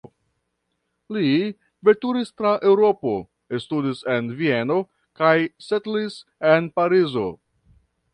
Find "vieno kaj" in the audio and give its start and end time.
4.39-5.35